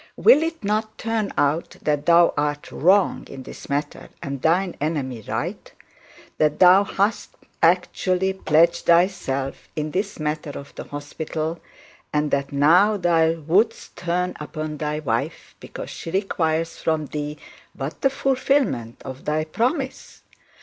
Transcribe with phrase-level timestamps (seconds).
[0.17, 5.23] Will it not turn out that thou art wrong in this matter, and thine enemy
[5.27, 5.71] right;
[6.39, 11.59] that thou hast actually pledged thyself in this matter of the hospital,
[12.11, 17.37] and that now thou wouldst turn upon thy wife because she requires from thee
[17.75, 20.23] but the fulfilment of thy promise?